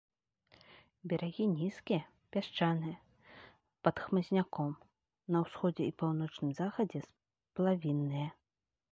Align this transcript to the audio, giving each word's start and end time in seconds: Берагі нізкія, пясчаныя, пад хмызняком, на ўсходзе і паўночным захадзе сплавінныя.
Берагі 1.11 1.45
нізкія, 1.49 1.99
пясчаныя, 2.37 2.95
пад 3.87 3.95
хмызняком, 4.05 4.71
на 5.35 5.41
ўсходзе 5.43 5.83
і 5.89 5.95
паўночным 6.03 6.49
захадзе 6.61 6.99
сплавінныя. 7.09 8.27